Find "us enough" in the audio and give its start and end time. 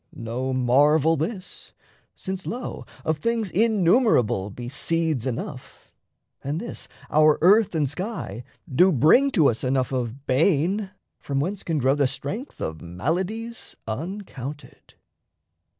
9.47-9.91